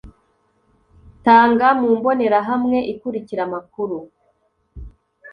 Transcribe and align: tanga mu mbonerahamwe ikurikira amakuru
tanga 1.25 1.67
mu 1.79 1.89
mbonerahamwe 1.97 2.77
ikurikira 2.93 3.41
amakuru 3.47 3.97